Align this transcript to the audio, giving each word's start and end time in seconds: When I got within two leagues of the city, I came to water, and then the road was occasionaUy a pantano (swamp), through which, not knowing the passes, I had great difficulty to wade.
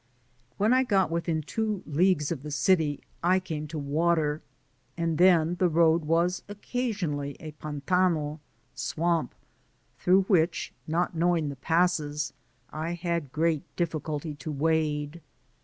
When 0.57 0.73
I 0.73 0.81
got 0.83 1.11
within 1.11 1.43
two 1.43 1.83
leagues 1.85 2.31
of 2.31 2.41
the 2.41 2.49
city, 2.49 3.01
I 3.23 3.39
came 3.39 3.67
to 3.67 3.77
water, 3.77 4.41
and 4.97 5.19
then 5.19 5.57
the 5.59 5.69
road 5.69 6.05
was 6.05 6.41
occasionaUy 6.49 7.35
a 7.39 7.51
pantano 7.61 8.39
(swamp), 8.73 9.35
through 9.99 10.23
which, 10.23 10.73
not 10.87 11.13
knowing 11.15 11.49
the 11.49 11.55
passes, 11.55 12.33
I 12.71 12.93
had 12.93 13.31
great 13.31 13.61
difficulty 13.75 14.33
to 14.33 14.51
wade. 14.51 15.21